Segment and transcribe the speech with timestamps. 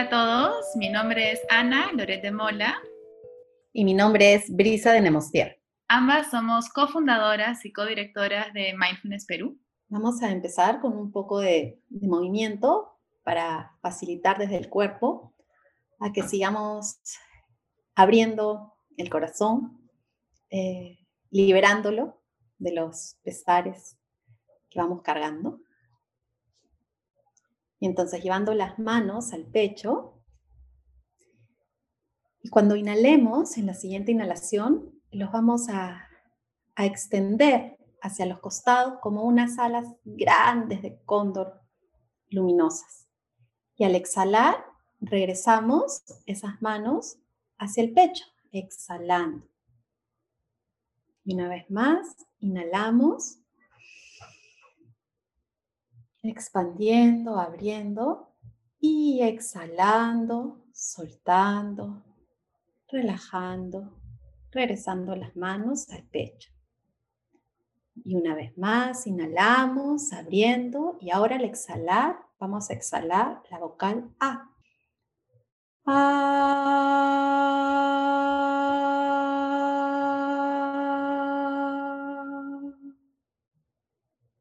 [0.00, 2.80] Hola a todos, mi nombre es Ana Loret de Mola.
[3.70, 5.60] Y mi nombre es Brisa de Nemostier.
[5.88, 9.60] Ambas somos cofundadoras y codirectoras de Mindfulness Perú.
[9.88, 15.34] Vamos a empezar con un poco de, movimiento para facilitar desde el cuerpo
[15.98, 16.98] a que sigamos
[17.94, 19.86] abriendo el corazón,
[20.48, 20.98] eh,
[21.30, 22.22] liberándolo
[22.56, 23.98] de los pesares
[24.70, 25.60] que vamos cargando.
[27.80, 30.22] Y entonces llevando las manos al pecho.
[32.42, 36.06] Y cuando inhalemos, en la siguiente inhalación, los vamos a,
[36.76, 41.60] a extender hacia los costados como unas alas grandes de cóndor
[42.28, 43.08] luminosas.
[43.76, 44.64] Y al exhalar,
[45.00, 47.18] regresamos esas manos
[47.58, 49.46] hacia el pecho, exhalando.
[51.24, 53.38] Y una vez más, inhalamos
[56.22, 58.34] expandiendo, abriendo
[58.78, 62.02] y exhalando, soltando,
[62.88, 64.00] relajando,
[64.50, 66.50] regresando las manos al pecho.
[68.04, 74.10] Y una vez más, inhalamos, abriendo y ahora al exhalar, vamos a exhalar la vocal
[74.20, 74.50] A.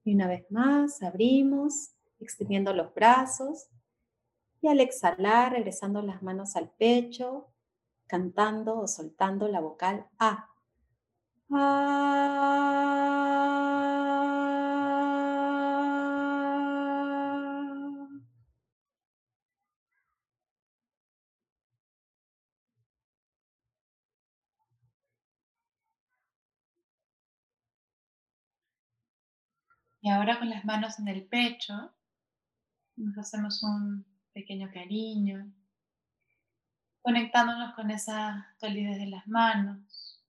[0.10, 3.68] Y una vez más, abrimos, extendiendo los brazos.
[4.60, 7.54] Y al exhalar, regresando las manos al pecho,
[8.08, 10.50] cantando o soltando la vocal A.
[30.02, 31.94] Y ahora con las manos en el pecho,
[32.96, 35.52] nos hacemos un pequeño cariño,
[37.02, 40.22] conectándonos con esa calidez de las manos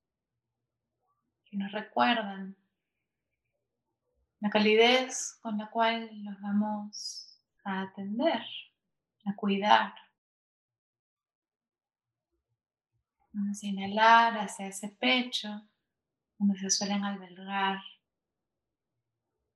[1.45, 2.57] que nos recuerdan
[4.41, 8.43] la calidez con la cual los vamos a atender,
[9.27, 9.95] a cuidar.
[13.33, 15.69] Vamos a inhalar hacia ese pecho
[16.39, 17.81] donde se suelen albergar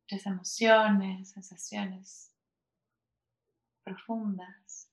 [0.04, 2.31] muchas emociones, sensaciones
[3.82, 4.91] profundas.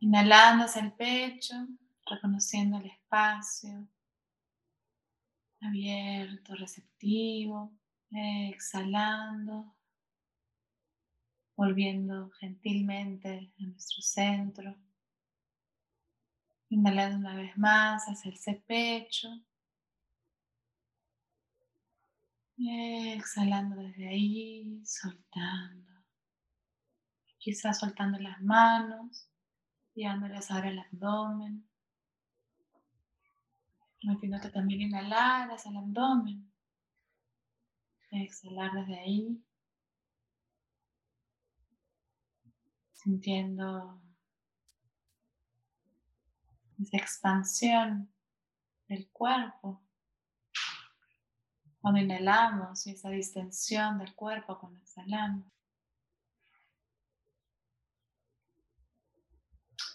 [0.00, 1.54] Inhalando hacia el pecho,
[2.06, 3.88] reconociendo el espacio
[5.60, 7.72] abierto, receptivo,
[8.10, 9.76] exhalando,
[11.54, 14.76] volviendo gentilmente a nuestro centro.
[16.68, 19.28] Inhalando una vez más hacia el pecho
[22.68, 25.92] exhalando desde ahí, soltando.
[27.38, 29.28] Quizás soltando las manos,
[29.94, 31.68] llevándolas ahora al abdomen.
[34.40, 36.52] que también inhalar hacia el abdomen.
[38.10, 39.44] Exhalar desde ahí.
[42.92, 44.00] Sintiendo
[46.78, 48.12] esa expansión
[48.88, 49.82] del cuerpo
[51.82, 55.44] cuando inhalamos y esa distensión del cuerpo cuando exhalamos.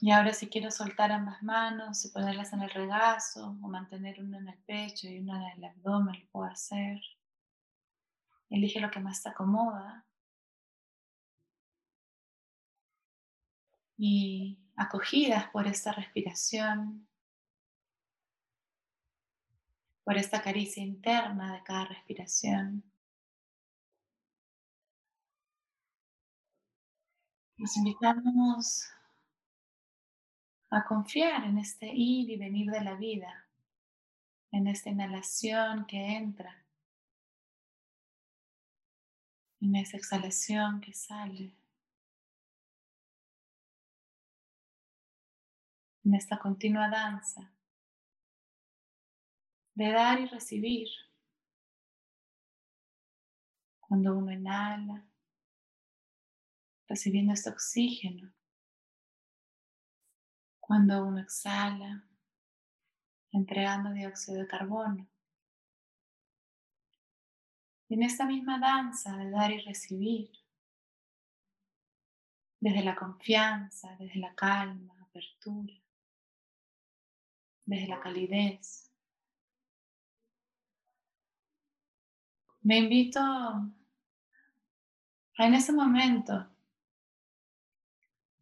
[0.01, 4.37] Y ahora si quiero soltar ambas manos y ponerlas en el regazo o mantener una
[4.37, 7.01] en el pecho y una en el abdomen, lo puedo hacer.
[8.49, 10.05] Elige lo que más te acomoda.
[13.97, 17.07] Y acogidas por esta respiración,
[20.07, 22.81] por esta caricia interna de cada respiración.
[27.57, 28.89] Nos invitamos
[30.69, 33.49] a confiar en este ir y venir de la vida,
[34.53, 36.65] en esta inhalación que entra,
[39.59, 41.53] en esa exhalación que sale,
[46.05, 47.56] en esta continua danza
[49.77, 50.87] de dar y recibir.
[53.79, 55.07] Cuando uno inhala,
[56.87, 58.33] recibiendo este oxígeno.
[60.59, 62.03] Cuando uno exhala,
[63.31, 65.07] entregando dióxido de carbono.
[67.87, 70.31] Y en esta misma danza de dar y recibir,
[72.59, 75.75] desde la confianza, desde la calma, apertura,
[77.63, 78.86] desde la calidez,
[82.67, 83.65] me invito a
[85.37, 86.49] en ese momento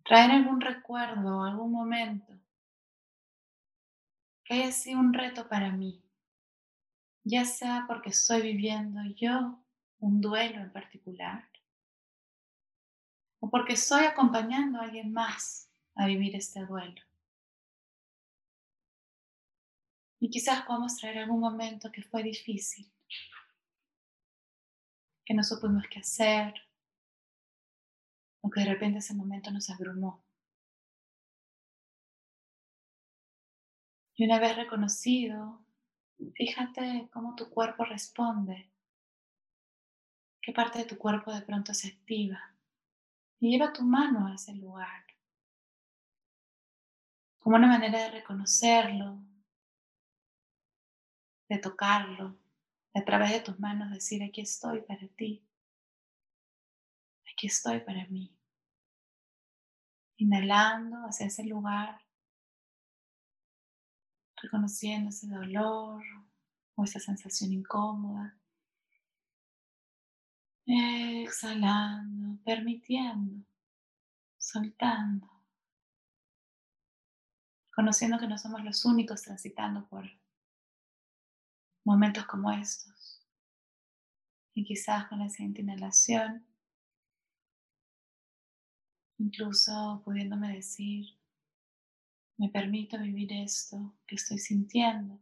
[0.03, 2.33] traer algún recuerdo, algún momento
[4.43, 6.01] que haya sido un reto para mí,
[7.23, 9.59] ya sea porque estoy viviendo yo
[9.99, 11.47] un duelo en particular
[13.39, 16.99] o porque estoy acompañando a alguien más a vivir este duelo.
[20.19, 22.91] Y quizás podamos traer algún momento que fue difícil,
[25.25, 26.53] que no supimos qué hacer,
[28.41, 30.23] o que de repente ese momento nos abrumó.
[34.15, 35.65] Y una vez reconocido,
[36.35, 38.71] fíjate cómo tu cuerpo responde,
[40.41, 42.55] qué parte de tu cuerpo de pronto se activa.
[43.39, 45.03] Y lleva tu mano a ese lugar,
[47.39, 49.19] como una manera de reconocerlo,
[51.49, 52.37] de tocarlo,
[52.95, 55.45] a través de tus manos decir, aquí estoy para ti,
[57.31, 58.33] aquí estoy para mí.
[60.17, 62.01] Inhalando hacia ese lugar,
[64.41, 66.03] reconociendo ese dolor
[66.75, 68.39] o esa sensación incómoda.
[70.65, 73.45] Exhalando, permitiendo,
[74.37, 75.29] soltando,
[77.75, 80.09] conociendo que no somos los únicos transitando por
[81.85, 83.21] momentos como estos.
[84.53, 86.45] Y quizás con la siguiente inhalación,
[89.17, 91.05] incluso pudiéndome decir,
[92.37, 95.21] me permito vivir esto que estoy sintiendo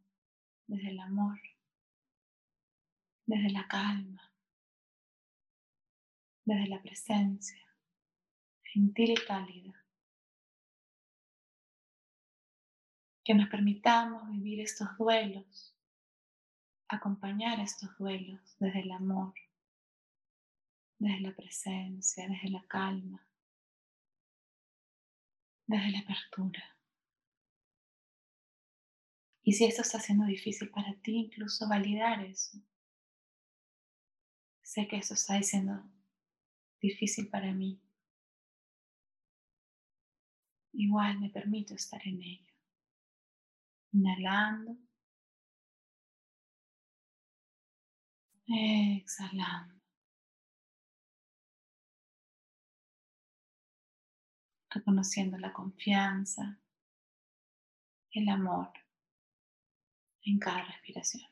[0.67, 1.39] desde el amor,
[3.25, 4.31] desde la calma,
[6.45, 7.61] desde la presencia,
[8.63, 9.85] gentil y cálida.
[13.23, 15.72] Que nos permitamos vivir estos duelos
[16.95, 19.33] acompañar estos duelos desde el amor,
[20.99, 23.27] desde la presencia, desde la calma,
[25.67, 26.63] desde la apertura.
[29.43, 32.57] Y si esto está siendo difícil para ti, incluso validar eso.
[34.61, 35.83] Sé que eso está siendo
[36.81, 37.81] difícil para mí.
[40.71, 42.53] Igual me permito estar en ello.
[43.91, 44.77] Inhalando.
[48.47, 49.73] Exhalando.
[54.69, 56.59] Reconociendo la confianza,
[58.11, 58.71] el amor
[60.23, 61.29] en cada respiración.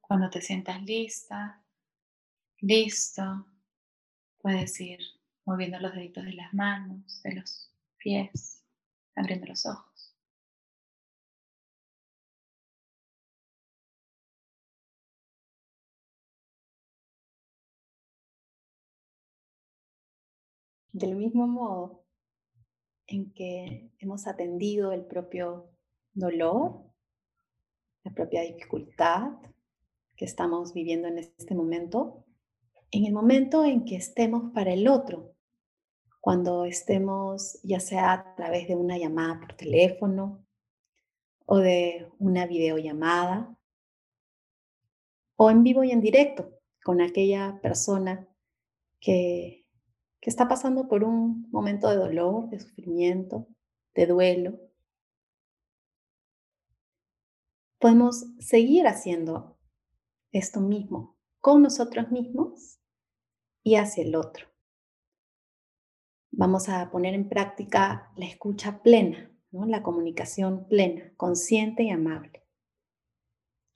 [0.00, 1.62] Cuando te sientas lista,
[2.60, 3.46] listo,
[4.38, 4.98] puedes ir
[5.44, 7.69] moviendo los deditos de las manos, de los
[8.02, 8.64] pies,
[9.14, 10.16] abriendo los ojos.
[20.92, 22.04] Del mismo modo
[23.06, 25.70] en que hemos atendido el propio
[26.12, 26.84] dolor,
[28.04, 29.32] la propia dificultad
[30.16, 32.24] que estamos viviendo en este momento,
[32.90, 35.34] en el momento en que estemos para el otro,
[36.20, 40.44] cuando estemos ya sea a través de una llamada por teléfono
[41.46, 43.56] o de una videollamada
[45.36, 46.50] o en vivo y en directo
[46.84, 48.28] con aquella persona
[49.00, 49.66] que,
[50.20, 53.48] que está pasando por un momento de dolor, de sufrimiento,
[53.94, 54.60] de duelo.
[57.78, 59.58] Podemos seguir haciendo
[60.32, 62.78] esto mismo con nosotros mismos
[63.62, 64.50] y hacia el otro
[66.30, 72.44] vamos a poner en práctica la escucha plena, la comunicación plena, consciente y amable.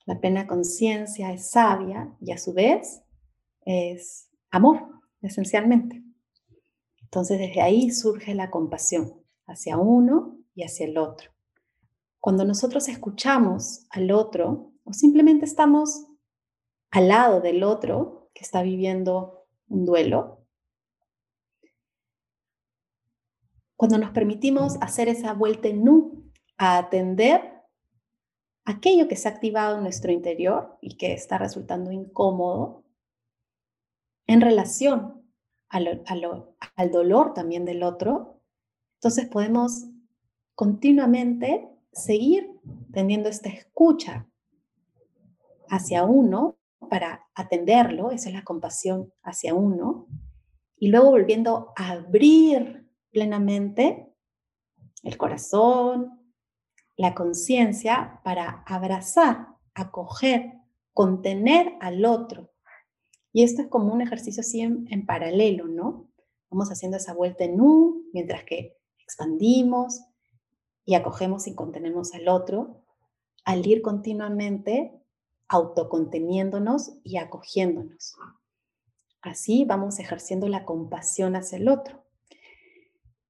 [0.06, 3.02] La plena conciencia es sabia y a su vez
[3.62, 6.02] es amor, esencialmente.
[7.02, 11.30] Entonces desde ahí surge la compasión hacia uno y hacia el otro.
[12.20, 16.06] Cuando nosotros escuchamos al otro o simplemente estamos
[16.90, 20.43] al lado del otro que está viviendo un duelo,
[23.76, 26.24] cuando nos permitimos hacer esa vuelta en nu
[26.56, 27.52] a atender
[28.64, 32.84] aquello que se ha activado en nuestro interior y que está resultando incómodo
[34.26, 35.22] en relación
[35.68, 38.40] al dolor también del otro,
[38.94, 39.86] entonces podemos
[40.54, 42.48] continuamente seguir
[42.92, 44.28] teniendo esta escucha
[45.68, 46.56] hacia uno
[46.88, 50.06] para atenderlo, esa es la compasión hacia uno,
[50.78, 52.83] y luego volviendo a abrir
[53.14, 54.14] plenamente
[55.02, 56.20] el corazón,
[56.96, 60.52] la conciencia para abrazar, acoger
[60.92, 62.52] contener al otro.
[63.32, 66.10] Y esto es como un ejercicio así en, paralelo, ¿no?
[66.50, 70.02] Vamos haciendo esa vuelta en U, mientras que expandimos
[70.84, 72.84] y acogemos y contenemos al otro,
[73.44, 74.92] al ir continuamente
[75.48, 78.14] autoconteniéndonos y acogiéndonos.
[79.20, 82.03] Así vamos ejerciendo la compasión hacia el otro.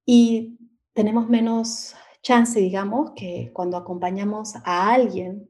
[0.05, 0.57] Y
[0.93, 5.49] tenemos menos chance, digamos, que cuando acompañamos a alguien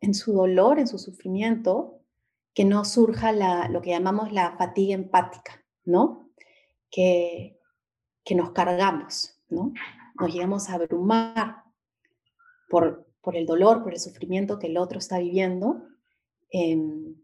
[0.00, 2.00] en su dolor, en su sufrimiento,
[2.54, 3.32] que no surja
[3.68, 6.30] lo que llamamos la fatiga empática, ¿no?
[6.90, 7.60] Que,
[8.24, 9.72] que nos cargamos, ¿no?
[10.18, 11.62] Nos llegamos a abrumar
[12.68, 15.84] por, por el dolor, por el sufrimiento que el otro está viviendo,
[16.50, 17.14] em,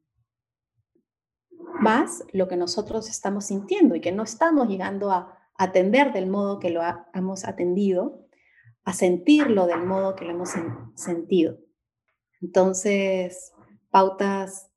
[1.85, 6.59] más lo que nosotros estamos sintiendo y que no estamos llegando a atender del modo
[6.59, 6.81] que lo
[7.13, 8.27] hemos atendido,
[8.85, 10.51] a sentirlo del modo que lo hemos
[10.95, 11.59] sentido.
[12.41, 13.53] Entonces,
[13.91, 14.71] pautas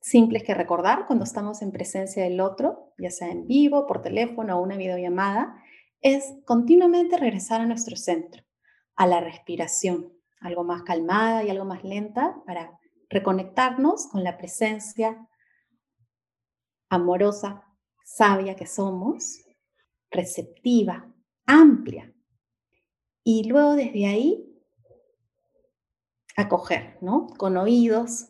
[0.00, 4.56] simples que recordar cuando estamos en presencia del otro, ya sea en vivo, por teléfono
[4.56, 5.56] o una videollamada,
[6.00, 8.44] es continuamente regresar a nuestro centro,
[8.94, 12.78] a la respiración, algo más calmada y algo más lenta para
[13.10, 15.26] reconectarnos con la presencia
[16.90, 17.64] amorosa,
[18.04, 19.40] sabia que somos,
[20.10, 21.10] receptiva,
[21.46, 22.12] amplia.
[23.24, 24.46] Y luego desde ahí,
[26.36, 27.28] acoger, ¿no?
[27.38, 28.28] Con oídos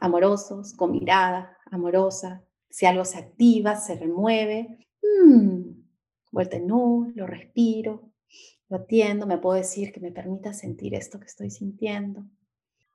[0.00, 2.44] amorosos, con mirada amorosa.
[2.68, 4.78] Si algo se activa, se remueve.
[5.02, 5.82] Mm,
[6.32, 8.10] vuelta en lo respiro,
[8.68, 12.24] lo atiendo, me puedo decir que me permita sentir esto que estoy sintiendo.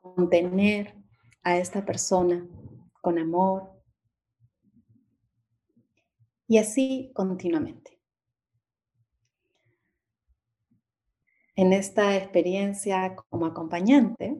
[0.01, 0.95] Contener
[1.43, 2.45] a esta persona
[3.01, 3.78] con amor,
[6.49, 7.99] y así continuamente.
[11.55, 14.35] En esta experiencia como acompañante,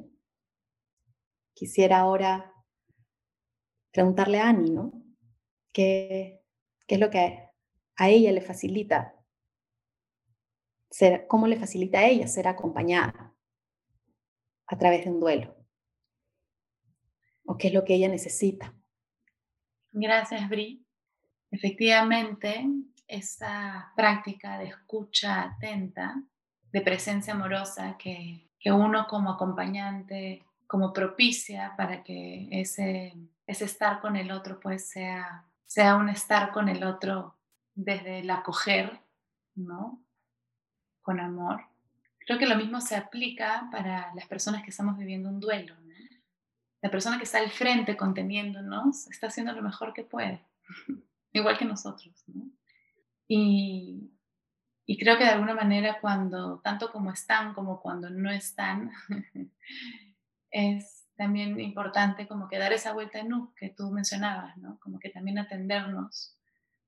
[1.54, 2.52] quisiera ahora
[3.92, 4.92] preguntarle a Ani, ¿no?
[5.72, 6.42] ¿Qué,
[6.88, 7.48] qué es lo que
[7.96, 9.16] a ella le facilita?
[10.90, 13.36] Ser, ¿Cómo le facilita a ella ser acompañada
[14.66, 15.56] a través de un duelo?
[17.46, 18.76] ¿O qué es lo que ella necesita?
[19.92, 20.89] Gracias, Bri.
[21.52, 22.68] Efectivamente,
[23.08, 26.22] esa práctica de escucha atenta,
[26.72, 33.16] de presencia amorosa que, uno como acompañante, como propicia para que ese,
[33.48, 37.36] ese estar con el otro pues sea, sea un estar con el otro
[37.74, 39.00] desde el acoger,
[39.56, 40.04] ¿no?
[41.02, 41.66] Con amor.
[42.20, 45.76] Creo que lo mismo se aplica para las personas que estamos viviendo un duelo.
[46.82, 50.42] La persona que está al frente conteniéndonos está haciendo lo mejor que puede
[51.34, 52.24] igual que nosotros.
[53.28, 54.12] Y,
[55.00, 58.92] creo que de alguna manera cuando, tanto como están como cuando no están,
[60.52, 64.80] es también importante como que dar esa vuelta en U que tú mencionabas, ¿no?
[64.80, 66.38] Como que también atendernos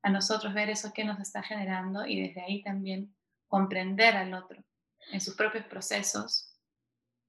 [0.02, 3.14] a nosotros, ver eso que nos está generando y desde ahí también
[3.48, 4.64] comprender al otro
[5.12, 6.56] en sus propios procesos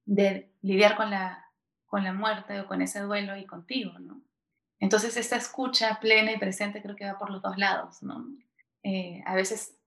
[0.05, 1.45] de lidiar con la,
[1.85, 4.23] con la muerte o con ese duelo y contigo, ¿no?
[4.83, 8.27] Entonces, esta escucha plena y presente creo que va por los dos lados, ¿no?
[8.83, 9.77] Eh, a veces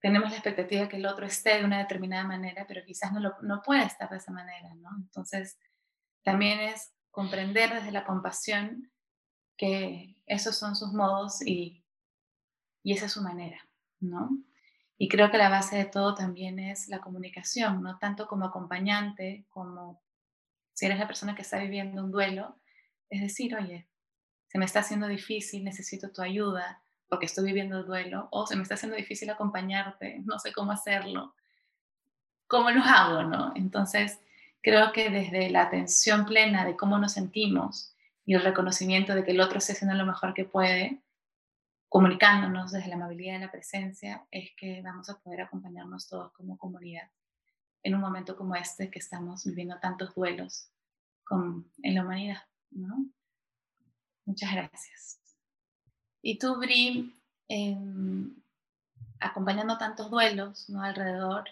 [0.00, 3.36] tenemos la expectativa que el otro esté de una determinada manera, pero quizás no, lo,
[3.42, 4.90] no puede estar de esa manera, ¿no?
[4.96, 5.60] Entonces,
[6.24, 8.90] también es comprender desde la compasión
[9.56, 11.84] que esos son sus modos y,
[12.82, 13.60] y esa es su manera,
[14.00, 14.28] ¿no?
[14.98, 19.46] Y creo que la base de todo también es la comunicación, no tanto como acompañante,
[19.50, 20.02] como
[20.72, 22.58] si eres la persona que está viviendo un duelo,
[23.10, 23.88] es decir, oye,
[24.48, 28.56] se me está haciendo difícil, necesito tu ayuda porque estoy viviendo el duelo, o se
[28.56, 31.34] me está haciendo difícil acompañarte, no sé cómo hacerlo.
[32.48, 33.52] ¿Cómo lo hago, no?
[33.54, 34.18] Entonces,
[34.62, 37.94] creo que desde la atención plena de cómo nos sentimos
[38.24, 41.02] y el reconocimiento de que el otro está haciendo lo mejor que puede,
[41.88, 46.58] comunicándonos desde la amabilidad y la presencia, es que vamos a poder acompañarnos todos como
[46.58, 47.08] comunidad
[47.82, 50.70] en un momento como este que estamos viviendo tantos duelos
[51.30, 52.38] en la humanidad.
[54.24, 55.20] Muchas gracias.
[56.22, 57.14] Y tú, Bri,
[57.48, 58.34] em,
[59.20, 60.82] acompañando tantos duelos ¿no?
[60.82, 61.44] alrededor,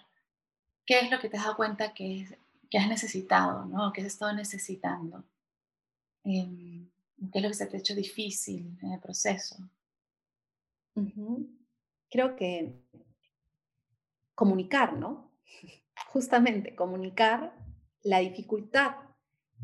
[0.85, 2.27] ¿qué es lo que te has dado cuenta que,
[2.75, 3.93] has necesitado, ¿no?
[3.93, 5.23] que has estado necesitando?
[6.23, 6.89] Em,
[7.31, 9.57] ¿Qué es lo que se te ha hecho difícil en el proceso?
[12.09, 12.73] Creo que
[14.35, 15.31] comunicar, ¿no?
[16.07, 17.55] Justamente comunicar
[18.01, 18.95] la dificultad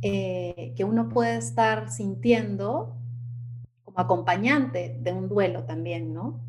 [0.02, 2.96] eh, que uno puede estar sintiendo
[3.84, 6.42] como acompañante de un duelo también, ¿no?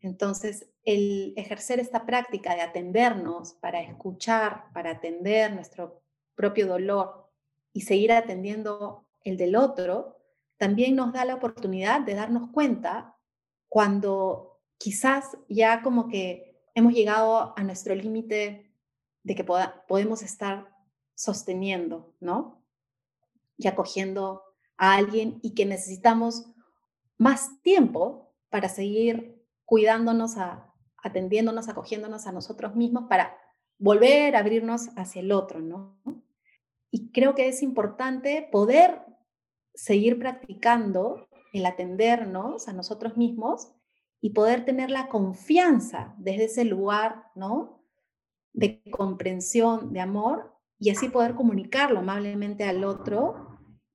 [0.00, 6.02] Entonces, el ejercer esta práctica de atendernos para escuchar, para atender nuestro
[6.34, 7.30] propio dolor
[7.72, 10.16] y seguir atendiendo el del otro,
[10.56, 13.16] también nos da la oportunidad de darnos cuenta
[13.68, 18.74] cuando quizás ya como que hemos llegado a nuestro límite
[19.22, 20.74] de que podemos estar
[21.14, 22.59] sosteniendo, ¿no?
[23.60, 24.42] Y acogiendo
[24.78, 26.46] a alguien y que necesitamos
[27.18, 33.36] más tiempo para seguir cuidándonos, a, atendiéndonos, acogiéndonos a nosotros mismos para
[33.78, 36.00] volver a abrirnos hacia el otro, ¿no?
[36.90, 39.02] Y creo que es importante poder
[39.74, 43.72] seguir practicando el atendernos a nosotros mismos
[44.20, 47.84] y poder tener la confianza desde ese lugar, ¿no?
[48.52, 53.49] De comprensión, de amor, y así poder comunicarlo amablemente al otro,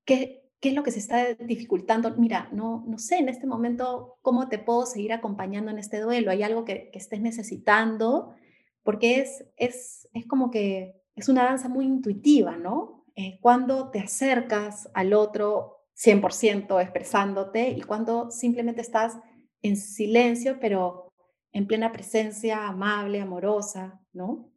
[0.06, 2.14] qué, qué es lo que se está dificultando.
[2.18, 6.32] Mira, no, no sé en este momento cómo te puedo seguir acompañando en este duelo,
[6.32, 8.36] hay algo que, que estés necesitando,
[8.84, 13.06] porque es, es, es como que es una danza muy intuitiva, ¿no?
[13.16, 19.18] Eh, cuando te acercas al otro 100% expresándote y cuando simplemente estás
[19.62, 21.14] en silencio, pero
[21.54, 24.52] en plena presencia, amable, amorosa, ¿no?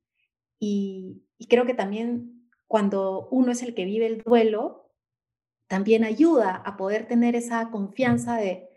[0.58, 4.88] Y, creo que también cuando uno es el que vive el duelo,
[5.68, 8.68] también ayuda a poder tener esa confianza de,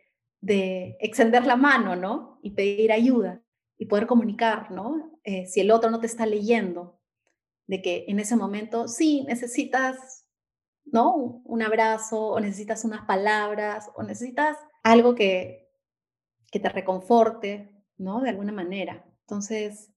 [0.41, 2.39] de extender la mano, ¿no?
[2.43, 3.41] Y pedir ayuda
[3.77, 5.19] y poder comunicar, ¿no?
[5.24, 7.00] Eh, si el otro no te está leyendo,
[7.67, 10.27] de que en ese momento sí necesitas,
[10.83, 11.41] ¿no?
[11.45, 15.69] Un abrazo o necesitas unas palabras o necesitas algo que,
[16.51, 18.21] que te reconforte, ¿no?
[18.21, 19.05] De alguna manera.
[19.21, 19.91] Entonces,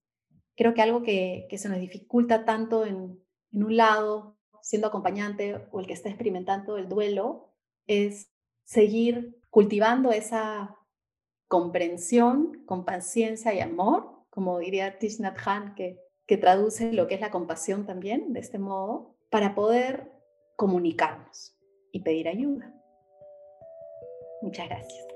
[0.56, 3.20] creo que algo que, que se nos dificulta tanto en,
[3.50, 4.33] en un lado,
[4.64, 7.52] siendo acompañante o el que está experimentando el duelo,
[7.87, 8.33] es
[8.64, 10.76] seguir cultivando esa
[11.49, 15.37] comprensión con paciencia y amor, como diría Thich Nhat
[15.76, 20.11] que que traduce lo que es la compasión también de este modo, para poder
[20.57, 21.59] comunicarnos
[21.92, 22.72] y pedir ayuda.
[24.42, 25.07] Muchas gracias.